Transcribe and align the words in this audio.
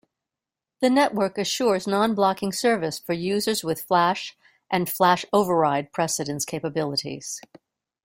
The 0.79 0.89
network 0.89 1.37
assures 1.37 1.85
nonblocking 1.85 2.55
service 2.55 2.97
for 2.97 3.13
users 3.13 3.63
with 3.63 3.83
"flash" 3.83 4.35
and 4.67 4.89
"flash 4.89 5.27
override" 5.31 5.91
precedence 5.93 6.43
capabilities. 6.43 7.39